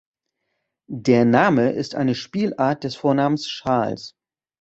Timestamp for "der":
0.89-1.25